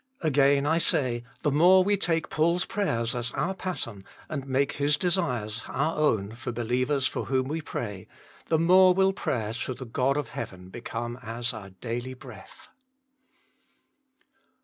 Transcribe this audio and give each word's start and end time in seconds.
Again, 0.21 0.65
I 0.65 0.79
say, 0.79 1.23
the 1.43 1.51
more 1.51 1.83
we 1.83 1.95
take 1.95 2.31
Paul 2.31 2.55
s 2.55 2.65
prayers 2.65 3.13
as 3.13 3.29
our 3.33 3.53
pattern, 3.53 4.03
and 4.29 4.47
make 4.47 4.71
his 4.71 4.97
desires 4.97 5.61
our 5.67 5.95
own 5.95 6.31
for 6.31 6.51
believers 6.51 7.05
for 7.05 7.25
whom 7.25 7.47
we 7.47 7.61
pray, 7.61 8.07
the 8.47 8.57
more 8.57 8.95
will 8.95 9.13
prayer 9.13 9.53
to 9.53 9.75
the 9.75 9.85
God 9.85 10.17
of 10.17 10.29
heaven 10.29 10.69
become 10.69 11.19
as 11.21 11.53
our 11.53 11.69
daily 11.69 12.15
breath. 12.15 12.69